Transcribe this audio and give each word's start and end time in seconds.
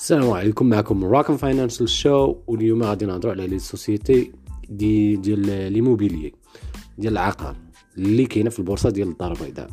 السلام 0.00 0.30
عليكم 0.30 0.66
معكم 0.66 1.04
راكم 1.04 1.36
Financial 1.36 1.88
Show 1.88 2.36
واليوم 2.46 2.82
غادي 2.82 3.06
نهضروا 3.06 3.32
على 3.32 3.46
les 3.46 3.58
sociétés 3.58 4.32
de 4.68 5.16
ديال 5.16 5.72
l'immobilier 5.72 6.32
ديال 6.98 7.12
العقار 7.12 7.56
اللي 7.98 8.26
كاينة 8.26 8.50
في 8.50 8.58
البورصة 8.58 8.90
ديال 8.90 9.08
الدار 9.08 9.32
البيضاء. 9.32 9.70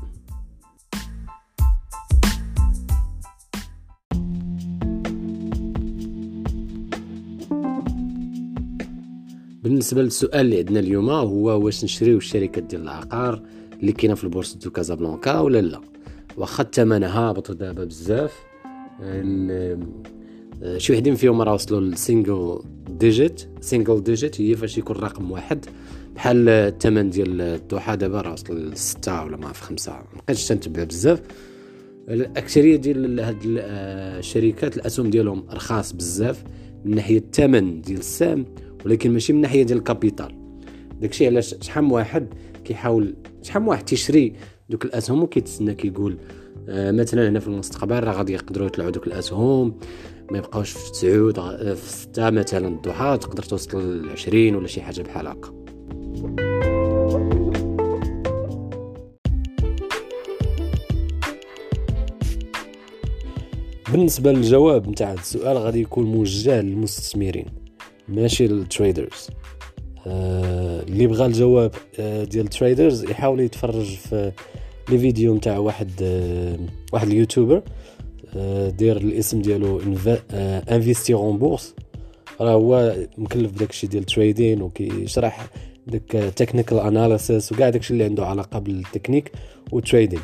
بالنسبة 9.64 10.02
للسؤال 10.02 10.42
اللي 10.42 10.58
عندنا 10.58 10.80
اليوم 10.80 11.10
هو 11.10 11.66
واش 11.66 11.84
نشريو 11.84 12.18
الشركات 12.18 12.64
ديال 12.64 12.82
العقار 12.82 13.42
اللي 13.80 13.92
كاينة 13.92 14.16
في 14.16 14.24
البورصة 14.24 14.60
de 14.60 14.70
Casablanca 14.70 15.40
ولا 15.40 15.62
لا؟ 15.62 15.82
واخا 16.38 16.64
الثمن 16.64 17.04
هابط 17.04 17.52
دابا 17.52 17.84
بزاف 17.84 18.48
شي 20.78 20.94
وحدين 20.94 21.16
فيهم 21.16 21.42
راه 21.42 21.54
وصلوا 21.54 21.80
لل 21.80 22.00
single 22.00 22.60
digit 22.90 23.42
single 23.62 24.04
digit 24.04 24.42
هي 24.42 24.56
فاش 24.56 24.78
يكون 24.78 24.96
رقم 24.96 25.32
واحد. 25.32 25.66
بحال 26.16 26.50
الثمن 26.50 27.10
ديال 27.10 27.42
الضحى 27.42 27.96
دابا 27.96 28.22
راه 28.22 28.34
وصل 28.34 28.70
لستة 28.72 29.24
ولا 29.24 29.38
ما 29.38 29.54
في 29.54 29.64
خمسة. 29.64 30.00
مبقيتش 30.16 30.48
تنتبع 30.48 30.84
بزاف. 30.84 31.22
الأكثرية 32.10 32.76
ديال 32.76 33.20
هاد 33.20 33.38
الشركات 33.46 34.78
الأسهم 34.78 35.10
ديالهم 35.10 35.46
رخاص 35.52 35.94
بزاف 35.94 36.44
من 36.86 36.96
ناحية 36.96 37.18
الثمن 37.18 37.82
ديال 37.82 38.00
السهم 38.00 38.46
ولكن 38.86 39.12
ماشي 39.12 39.34
من 39.34 39.42
ناحية 39.42 39.64
ديال 39.64 39.78
ال 39.78 39.84
capital. 39.84 40.36
داكشي 41.02 41.28
علاش 41.28 41.56
شحال 41.62 41.86
واحد 41.86 42.28
كيحاول 42.66 43.16
شحال 43.42 43.68
واحد 43.68 43.86
تيشري 43.86 44.34
دوك 44.70 44.86
الأسهم 44.86 45.24
وكيتسنى 45.24 45.74
كيقول 45.74 46.14
آه 46.14 46.47
مثلا 46.68 47.30
هنا 47.30 47.40
في 47.40 47.48
المستقبل 47.48 48.04
راه 48.04 48.12
غادي 48.14 48.34
يقدروا 48.34 48.68
يطلعوا 48.68 48.90
دوك 48.90 49.08
الاسهم 49.08 49.80
ما 50.32 50.38
يبقاوش 50.38 50.72
في 50.72 50.92
تسعود 50.92 51.40
في 51.76 51.90
ستة 51.90 52.30
مثلا 52.30 52.68
الضحى 52.68 53.18
تقدر 53.22 53.44
توصل 53.44 54.06
لعشرين 54.08 54.56
ولا 54.56 54.68
شي 54.68 54.82
حاجة 54.82 55.02
بحال 55.02 55.28
هكا. 55.28 55.52
بالنسبة 63.92 64.32
للجواب 64.32 64.90
نتاع 64.90 65.14
السؤال 65.14 65.58
غادي 65.58 65.82
يكون 65.82 66.06
موجه 66.06 66.62
للمستثمرين 66.62 67.46
ماشي 68.10 68.48
لل 68.48 68.66
traders 68.66 69.28
آه 70.08 70.84
اللي 70.84 71.08
بغى 71.08 71.26
الجواب 71.26 71.72
آه 72.00 72.24
ديال 72.24 72.46
ال 72.46 72.53
traders 72.53 73.04
يحاول 73.04 73.40
يتفرج 73.40 73.86
في 73.96 74.32
les 74.90 74.98
vidéos 74.98 75.36
نتاع 75.36 75.58
واحد 75.58 75.92
آه 76.02 76.58
واحد 76.94 77.08
ال 77.08 77.14
YouTuber 77.14 77.62
آه 78.36 78.70
دير 78.70 78.98
الاسم 78.98 79.42
ديالو 79.42 79.82
Investir 80.72 81.18
en 81.18 81.38
Bourse 81.38 81.76
راه 82.42 82.52
هو 82.52 82.96
مكلف 83.18 83.52
بداكشي 83.52 83.88
ديال 83.88 84.02
ال 84.02 84.09
trading 84.09 84.62
وكيشرح 84.62 85.48
داك 85.88 86.12
technical 86.36 86.80
analysis 86.80 87.52
وكاع 87.52 87.70
داكشي 87.70 87.94
اللي 87.94 88.04
عنده 88.04 88.26
علاقة 88.26 88.60
بال 88.60 88.73
technique 88.73 89.32
وال 89.72 89.83
trading 89.83 90.20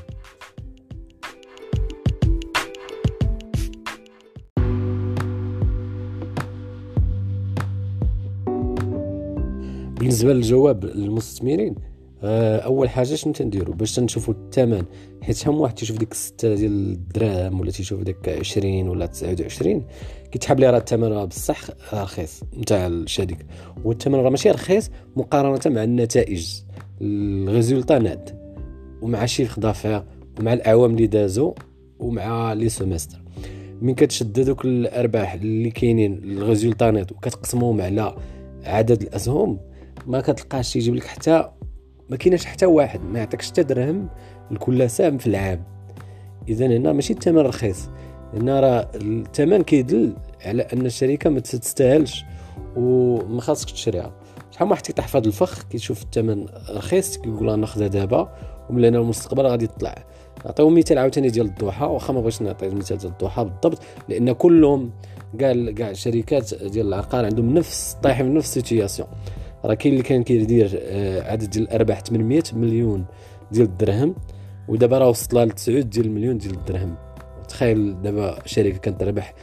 بالنسبة 10.00 10.34
للجواب 10.34 10.86
للمستثمرين 10.86 11.76
أول 12.24 12.90
حاجة 12.90 13.16
شنو 13.16 13.34
تنديروا 13.34 13.76
باش 13.76 13.96
تنشوفوا 13.96 14.34
الثمن 14.34 14.84
حيت 15.22 15.36
شحال 15.36 15.56
واحد 15.56 15.76
تيشوف 15.76 15.98
ديك 15.98 16.14
6 16.14 16.56
ديال 16.56 16.72
الدراهم 16.72 17.60
ولا 17.60 17.72
تيشوف 17.72 18.02
ديك 18.02 18.30
20 18.30 18.90
ولا 18.90 19.06
29 19.06 19.86
كيتحب 20.32 20.60
لي 20.60 20.70
راه 20.70 20.78
الثمن 20.78 21.04
راه 21.04 21.26
بصح 21.26 21.60
رخيص 21.94 22.44
نتاع 22.58 22.88
الشركة 22.88 23.46
والثمن 23.84 24.16
راه 24.16 24.30
ماشي 24.30 24.52
رخيص 24.52 24.90
مقارنة 25.16 25.76
مع 25.76 25.84
النتائج. 25.84 26.48
ال 27.02 27.13
résultat 27.13 28.00
net. 28.00 28.44
ومع 29.02 29.26
chiffre 29.26 29.60
d'affaires 29.60 30.04
ومع 30.40 30.54
الأعوام 30.54 30.92
اللي 30.92 31.08
دازوا 31.08 31.54
ومع 32.00 32.54
les 32.54 32.70
semestres 32.70 33.22
من 33.82 33.96
كتشد 33.96 34.40
دوك 34.40 34.66
الأرباح 34.66 35.34
اللي 35.34 35.72
كاينين 35.72 36.14
ال 36.24 36.31
résultat 36.31 36.92
net 36.92 37.12
وكتقسمهم 37.12 37.82
على 37.82 38.16
عدد 38.64 39.02
الأسهم 39.02 39.60
ما 40.08 40.22
كتلقاش 40.22 40.76
يجيب 40.76 40.96
لك 40.96 41.04
حتى 41.04 41.50
ما 42.14 42.18
كايناش 42.18 42.46
حتى 42.46 42.66
واحد 42.66 43.02
ما 43.02 43.20
يعطيكش 43.20 43.48
حتى 43.48 43.64
درهم 43.64 44.08
لكل 44.52 44.90
سهم 44.90 45.18
في 45.18 45.28
العام. 45.28 45.64
اذا 46.48 46.66
هنا 46.66 46.94
ماشي 46.94 47.14
الثمن 47.14 47.38
رخيص. 47.38 47.90
هنا 48.34 48.60
راه 48.60 48.88
الثمن 48.96 49.64
كيدل 49.64 50.14
على 50.46 50.62
أن 50.62 50.86
الشركة 50.86 51.30
ما 51.30 51.40
تستاهلش 51.40 52.26
وما 52.76 53.42
خاصك 53.42 53.72
تشريها. 53.72 54.14
شحال 54.52 54.70
واحد 54.70 54.82
كيطيح 54.82 55.08
في 55.08 55.18
هذا 55.18 55.28
الفخ 55.28 55.64
كيشوف 55.64 56.04
الثمن 56.04 56.46
رخيص 56.70 57.18
كيقول 57.18 57.60
ناخذها 57.60 57.88
دابا 57.88 58.36
ومن 58.70 58.86
هنا 58.86 58.98
المستقبل 58.98 59.46
غادي 59.46 59.66
يطلع. 59.66 59.96
نعطيو 60.46 60.70
مثال 60.70 60.98
عاوتاني 60.98 61.30
ديال 61.30 61.46
الضحى 61.46 61.86
واخا 61.86 62.14
ما 62.14 62.22
بغيتش 62.22 62.42
نعطي 62.42 62.68
المثال 62.68 62.98
ديال 62.98 63.12
الضحى 63.12 63.44
بالضبط 63.44 63.80
لأن 64.10 64.32
كلهم 64.32 64.92
كاع 65.40 65.72
كاع 65.72 65.90
الشركات 65.90 66.64
ديال 66.64 66.88
العقار 66.88 67.26
عندهم 67.26 67.54
نفس 67.54 67.98
طايحين 68.04 68.26
في 68.26 68.38
نفس 68.38 68.48
السيتياسيون 68.48 69.08
راه 69.66 69.74
كاين 69.74 69.94
اللي 69.94 70.04
كان 70.04 70.24
كيدير 70.24 70.80
آه، 70.82 71.32
عدد 71.32 71.50
ديال 71.50 71.64
الأرباح 71.64 72.02
800 72.02 72.44
مليون 72.54 73.06
ديال 73.52 73.66
الدرهم 73.66 74.16
ودابا 74.68 74.98
راه 74.98 75.10
وصلت 75.10 75.34
ل 75.34 75.52
9 75.52 75.82
ديال 75.82 76.06
المليون 76.06 76.38
ديال 76.38 76.54
الدرهم. 76.54 76.96
تخيل 77.48 78.02
دابا 78.02 78.40
شركة 78.46 78.78
كانت 78.78 79.00
تربح 79.00 79.34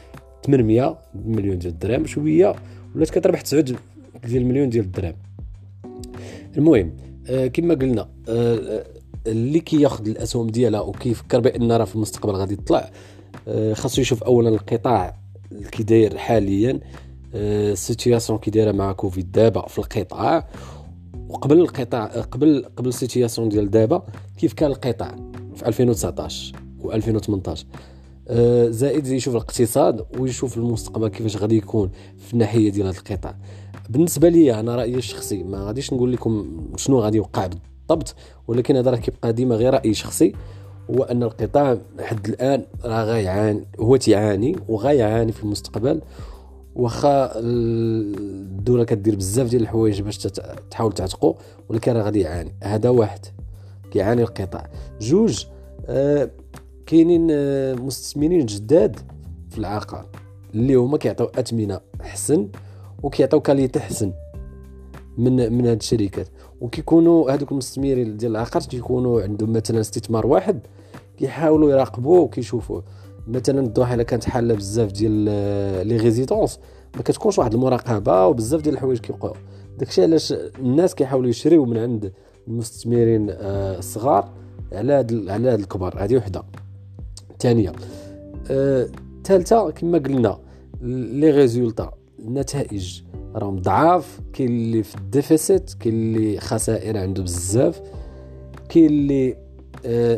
800 0.47 0.99
مليون 1.15 1.59
ديال 1.59 1.73
الدرهم 1.73 2.07
شوية 2.07 2.55
ولات 2.95 3.11
كتربح 3.11 3.41
9 3.41 3.61
ديال 3.61 3.79
المليون 4.25 4.69
ديال 4.69 4.85
الدرهم. 4.85 5.15
المهم 6.57 6.93
آه 7.29 7.47
كما 7.47 7.75
قلنا 7.75 8.09
آه 8.29 8.85
اللي 9.27 9.61
كياخذ 9.61 10.09
الأسهم 10.09 10.47
ديالها 10.47 10.81
وكيفكر 10.81 11.41
بأن 11.41 11.73
راه 11.73 11.85
في 11.85 11.95
المستقبل 11.97 12.33
غادي 12.33 12.55
يطلع 12.55 12.91
خاصو 13.73 14.01
يشوف 14.01 14.23
اولا 14.23 14.49
القطاع 14.49 15.17
كي 15.73 15.83
داير 15.83 16.19
حاليا. 16.19 16.81
la 17.35 17.53
situation 17.53 18.39
كي 18.39 18.51
دايرة 18.51 18.73
مع 18.73 18.93
كوفيد 18.93 19.33
دابا 19.33 19.67
في 19.67 19.79
القطاع 19.79 20.49
وقبل 21.29 21.59
القطاع 21.61 22.07
قبل 22.07 22.65
قبل 22.77 22.89
la 22.89 23.00
situation 23.00 23.49
ديال 23.49 23.71
دابا 23.71 24.03
كيف 24.39 24.53
كان 24.53 24.71
القطاع 24.71 25.17
في 25.55 25.69
2019 25.69 26.53
و2018 26.83 27.59
زائد 28.69 29.07
يشوف 29.07 29.35
الاقتصاد 29.35 30.07
ويشوف 30.19 30.57
المستقبل 30.57 31.09
كيفاش 31.09 31.37
غادي 31.37 31.57
يكون 31.57 31.91
في 32.19 32.33
الناحية 32.33 32.71
ديال 32.71 32.87
هذا 32.87 32.99
القطاع. 32.99 33.37
بالنسبة 33.91 34.29
لي 34.29 34.61
أنا 34.61 34.77
رأيي 34.77 34.95
الشخصي 34.95 35.43
ما 35.43 35.65
غاديش 35.65 35.93
نقول 35.93 36.13
لكم 36.13 36.61
شنو 36.77 37.01
غادي 37.01 37.17
يوقع 37.17 37.47
بالضبط 37.47 38.15
ولكن 38.49 38.77
هذا 38.77 38.91
راه 38.91 38.97
كيبقى 38.97 39.33
ديما 39.33 39.55
غير 39.55 39.75
راي 39.75 39.95
شخصي 39.95 40.33
هو 40.91 41.03
أن 41.03 41.23
القطاع 41.23 41.79
لحد 41.99 42.29
الآن 42.29 42.65
راه 42.85 43.05
غيعاني 43.05 43.65
هو 43.81 43.97
تيعاني 43.97 44.57
وغيعاني 44.69 45.33
في 45.33 45.43
المستقبل 45.43 46.01
واخا 46.81 47.33
الدولة 47.37 48.85
كدير 48.85 49.17
بزاف 49.17 49.49
ديال 49.49 49.63
الحوايج 49.63 50.03
باش 50.03 50.19
تحاول 50.71 50.93
تعتقو 50.93 51.35
ولكن 51.69 51.93
راه 51.93 52.03
غادي 52.03 52.21
يعاني. 52.21 52.55
هذا 52.63 52.89
واحد. 52.89 53.21
كيعاني 53.91 54.23
القطاع. 54.23 54.71
جوج 55.01 55.47
آه 55.87 56.31
كاينين 56.87 57.29
آه 57.31 57.75
مستثمرين 57.75 58.47
جداد 58.47 58.97
في 59.51 59.59
العقار 59.59 60.07
اللي 60.55 60.75
هما 60.75 60.99
كيعطيو 60.99 61.27
اثمنه 61.27 61.81
احسن 62.01 62.49
وكيعطيو 63.03 63.41
كاليتي 63.41 63.79
احسن 63.79 64.13
من 65.19 65.53
من 65.53 65.67
هاد 65.67 65.77
الشركات. 65.77 66.29
وكيكونوا 66.61 67.31
هذوك 67.31 67.53
المستثمرين 67.53 68.17
ديال 68.17 68.31
العقار 68.31 68.63
كيكونوا 68.63 69.23
عندهم 69.23 69.53
مثلا 69.53 69.81
استثمار 69.81 70.27
واحد 70.27 70.61
كيحاولوا 71.19 71.71
يراقبوه 71.71 72.21
وكيشوفوه. 72.21 72.85
مثلا 73.29 73.61
الضحى 73.61 73.95
الا 73.95 74.03
كانت 74.03 74.25
حالة 74.25 74.55
بزاف 74.55 74.93
ديال 74.93 75.13
les 75.89 75.97
résidences 75.97 76.59
ما 76.97 77.03
كتكونش 77.03 77.39
واحد 77.39 77.55
المراقبة 77.55 78.27
وبزاف 78.27 78.63
ديال 78.63 78.75
الحوايج 78.75 78.99
كيوقعوا 78.99 79.35
داكشي 79.79 80.03
علاش 80.03 80.35
الناس 80.59 80.95
كيحاولوا 80.95 81.31
يشريو 81.31 81.65
من 81.65 81.79
عند 81.79 82.13
المستثمرين 82.49 83.27
الصغار 83.31 84.29
على 84.73 84.93
هاد 84.93 85.29
على 85.29 85.51
هاد 85.51 85.59
الكبار. 85.61 86.05
هذه 86.05 86.17
وحدة. 86.17 86.43
ثانية 87.41 87.73
الثالثه 88.51 89.57
أه 89.57 89.71
كما 89.71 89.99
قلنا 89.99 90.39
les 90.83 91.31
résultats 91.31 91.91
النتائج 92.19 93.03
راهم 93.35 93.57
ضعاف 93.59 94.21
كاين 94.33 94.49
اللي 94.49 94.83
في 94.83 94.97
ال 94.97 95.06
déficit 95.06 95.75
كاين 95.81 95.95
اللي 95.95 96.41
خسائر 96.41 96.99
عنده 96.99 97.23
بزاف 97.23 97.81
كاين 98.69 98.87
اللي 98.87 99.37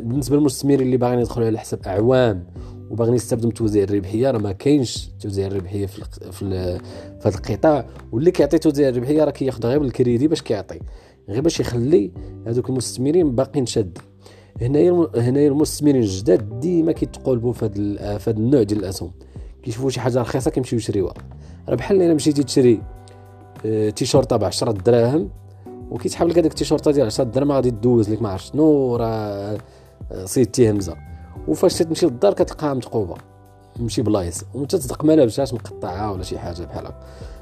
بالنسبة 0.00 0.36
للمستثمرين 0.36 0.80
اللي 0.80 0.96
باغيين 0.96 1.20
يدخلوا 1.20 1.46
على 1.46 1.58
حساب 1.58 1.80
أعوام 1.86 2.46
وباغيين 2.92 3.14
يستافدوا 3.14 3.48
من 3.48 3.54
توزيع 3.54 3.84
الربحية 3.84 4.30
راه 4.30 4.38
ما 4.38 4.52
كاينش 4.52 5.08
توزيع 5.20 5.46
الربحية 5.46 5.86
في 5.86 6.04
في, 6.04 6.30
في 6.32 6.80
هذا 7.28 7.36
القطاع. 7.36 7.86
واللي 8.12 8.30
كيعطي 8.30 8.58
توزيع 8.58 8.88
الربحية 8.88 9.24
راه 9.24 9.30
كياخذ 9.30 9.66
غير 9.66 9.78
بالكريدي 9.78 10.28
باش 10.28 10.42
كيعطي 10.42 10.80
غير 11.28 11.40
باش 11.40 11.60
يخلي 11.60 12.10
هذوك 12.46 12.70
المستثمرين 12.70 13.34
باقيين 13.34 13.66
شادين. 13.66 13.98
هنايا 14.60 15.08
هنايا 15.16 15.48
المستثمرين 15.48 16.02
الجداد 16.02 16.60
ديما 16.60 16.92
كيتقلبوا 16.92 17.52
في 17.52 17.64
هذا 17.64 18.18
في 18.18 18.30
هذا 18.30 18.38
النوع 18.38 18.62
ديال 18.62 18.80
الأسهم. 18.80 19.12
كيشوفوا 19.62 19.90
شي 19.90 20.00
حاجة 20.00 20.20
رخيصة 20.20 20.50
كيمشيو 20.50 20.78
يشريوها. 20.78 21.14
راه 21.68 21.74
بحال 21.74 22.02
الا 22.02 22.14
مشيتي 22.14 22.42
تشري 22.42 22.82
آه، 23.66 23.90
تيشورطه 23.90 24.36
ب 24.36 24.44
10 24.44 24.72
دراهم 24.72 25.30
وكيتحب 25.90 26.28
لك 26.28 26.38
هذاك 26.38 26.50
التيشورطه 26.50 26.90
ديال 26.90 27.06
10 27.06 27.24
دراهم 27.24 27.52
غادي 27.52 27.70
دوز 27.70 28.10
لك 28.10 28.22
ما 28.22 28.28
عرفت 28.28 28.52
شنو 28.52 28.96
راه 28.96 29.58
آه، 30.12 30.24
صيدتي 30.24 30.70
همزة. 30.70 31.11
وفاش 31.52 31.78
تمشي 31.78 32.06
للدار 32.06 32.34
كتلقاها 32.34 32.74
متقوبة. 32.74 33.14
ماشي 33.78 34.02
بلايص. 34.02 34.44
وانت 34.54 34.76
تصدق 34.76 35.04
ما 35.04 35.12
لابساش 35.12 35.54
مقطعة 35.54 36.12
ولا 36.12 36.22
شي 36.22 36.38
حاجة 36.38 36.62
بحال 36.62 36.86
هكا. 36.86 37.00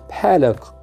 بحال 0.09 0.45
هكا. 0.45 0.75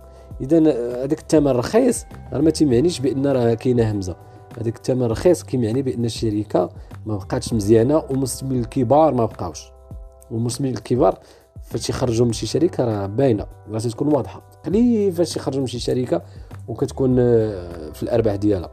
اذا 0.42 0.58
هذاك 1.04 1.20
الثمن 1.20 1.48
رخيص 1.48 2.06
راه 2.34 2.42
ما 2.42 2.50
تيمعنيش 2.50 3.00
بأن 3.00 3.28
راه 3.28 3.54
كاينة 3.54 3.92
همزة. 3.92 4.16
هذاك 4.62 4.76
الثمن 4.76 5.04
رخيص 5.04 5.44
كيمعني 5.44 5.82
بأن 5.82 6.06
الشركة 6.06 6.70
ما 7.06 7.18
بقاتش 7.18 7.54
مزيانة 7.54 8.04
والمستثمرين 8.10 8.62
الكبار 8.62 9.14
ما 9.14 9.26
بقاوش. 9.26 9.72
والمستثمرين 10.32 10.74
الكبار 10.74 11.20
فاش 11.62 11.90
يخرجوا 11.90 12.26
من 12.26 12.34
شي 12.34 12.46
شركة 12.46 12.86
راه 12.86 13.06
باينة. 13.06 13.46
راه 13.72 13.80
تكون 13.80 14.08
واضحة. 14.08 14.42
قليل 14.66 15.12
فاش 15.12 15.36
يخرجوا 15.36 15.62
من 15.62 15.68
شي 15.68 15.80
شركة 15.80 16.22
وكتكون 16.68 17.16
آه، 17.20 17.92
في 17.92 18.04
الأرباح 18.04 18.36
ديالها. 18.36 18.70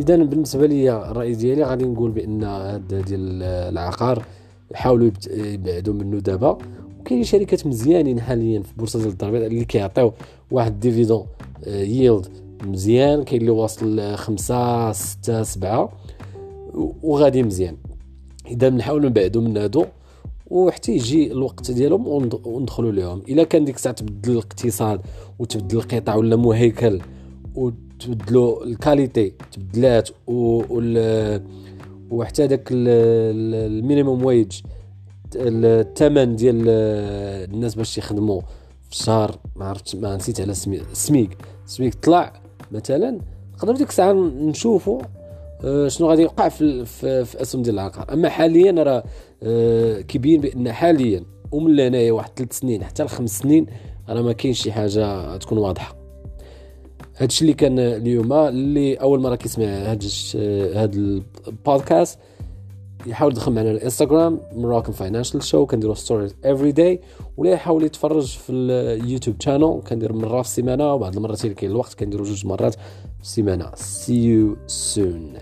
إذا 0.00 0.16
بالنسبة 0.16 0.66
لي 0.66 1.10
الرأي 1.10 1.34
ديالي 1.34 1.62
غادي 1.62 1.84
نقول 1.84 2.10
بأن 2.10 2.44
هذا 2.44 3.00
ديال 3.00 3.42
العقار 3.42 4.24
يحاولوا 4.70 5.10
يبعدوا 5.30 5.94
منه 5.94 6.18
دابا. 6.18 6.58
وكاين 7.00 7.24
شركات 7.24 7.66
مزيانين 7.66 8.20
حاليا 8.20 8.62
في 8.62 8.72
البورصه 8.72 8.98
ديال 8.98 9.10
الضربات 9.10 9.42
اللي 9.42 9.64
كيعطيو 9.64 10.12
واحد 10.50 10.80
ديفيدون 10.80 11.26
ييلد 11.66 12.26
مزيان 12.64 13.24
كاين 13.24 13.40
اللي 13.40 13.50
واصل 13.50 14.14
خمسة 14.16 14.92
ستة 14.92 15.42
سبعة 15.42 15.92
وغادي 17.02 17.42
مزيان. 17.42 17.76
إذا 18.46 18.70
نحاولوا 18.70 19.10
نبعدوا 19.10 19.42
من 19.42 19.56
هادو 19.56 19.84
وحتى 20.50 20.92
يجي 20.92 21.32
الوقت 21.32 21.70
ديالهم 21.70 22.30
وندخلوا 22.44 22.92
لهم 22.92 23.22
إلا 23.28 23.44
كان 23.44 23.64
ديك 23.64 23.76
الساعة 23.76 23.94
تبدل 23.94 24.32
الاقتصاد 24.32 25.00
وتبدل 25.38 25.76
القطع 25.76 26.14
ولا 26.14 26.36
مهيكل 26.36 27.00
وتبدلوا 27.96 28.64
الكاليتي 28.64 29.32
تبدلات 29.52 30.08
وحتى 32.10 32.46
داك 32.46 32.68
المينيموم 32.72 34.24
ويج 34.24 34.60
الثمن 35.36 36.36
ديال 36.36 36.56
الناس 37.54 37.74
باش 37.74 37.98
يخدموا 37.98 38.40
في 38.82 38.92
الشهر 38.92 39.38
ما 39.56 39.64
عرفتش 39.64 39.94
ما 39.94 40.16
نسيت 40.16 40.40
على 40.40 40.54
SMIG. 40.54 41.36
SMIG 41.66 41.94
طلع 41.94 42.32
مثلا 42.72 43.20
نقدر 43.54 43.76
ديك 43.76 43.88
الساعة 43.88 44.12
نشوفوا 44.12 45.02
آه، 45.64 45.88
شنو 45.88 46.10
غادي 46.10 46.22
يوقع 46.22 46.48
في 46.48 46.84
في, 46.84 47.24
في 47.24 47.42
أسهم 47.42 47.62
ديال 47.62 47.74
العقار. 47.74 48.12
أما 48.12 48.28
حاليا 48.28 48.82
راه 48.82 49.04
آه، 49.42 50.00
كيبين 50.00 50.40
بأن 50.40 50.72
حاليا 50.72 51.24
ومن 51.52 51.80
هنايا 51.80 52.12
واحد 52.12 52.30
ثلاث 52.36 52.58
سنين 52.58 52.84
حتى 52.84 53.04
لخمس 53.04 53.38
سنين 53.38 53.66
راه 54.08 54.22
ما 54.22 54.32
كاينش 54.32 54.62
شي 54.62 54.72
حاجة 54.72 55.36
تكون 55.36 55.58
واضحة. 55.58 56.05
هادشي 57.18 57.42
اللي 57.42 57.54
كان 57.54 57.78
اليوم 57.78 58.32
اللي 58.32 58.94
أول 58.94 59.20
مرة 59.20 59.34
كيسمع 59.34 59.64
هاد 59.64 60.04
هاد 60.74 60.94
البودكاست 61.46 62.18
يحاول 63.06 63.32
يدخل 63.32 63.52
معنا 63.52 63.70
الانستغرام 63.70 64.40
Moroccan 64.52 64.92
Financial 64.92 65.42
Show 65.42 65.66
كنديرو 65.66 65.94
stories 65.94 66.34
every 66.44 66.72
day 66.72 67.00
ولا 67.36 67.50
يحاول 67.50 67.84
يتفرج 67.84 68.26
في 68.26 68.52
ال 68.52 68.62
YouTube 68.62 69.36
channel 69.40 69.80
كندير 69.88 70.12
مرة 70.12 70.42
في 70.42 70.48
السيمانة 70.48 70.94
وبعض 70.94 71.16
المرات 71.16 71.44
اللي 71.44 71.54
كاين 71.54 71.70
الوقت 71.70 71.94
كنديرو 71.94 72.24
جوج 72.24 72.46
مرات 72.46 72.74
في 72.74 73.22
السيمانة. 73.22 73.70
see 73.74 74.24
you 74.24 74.56
soon 74.66 75.32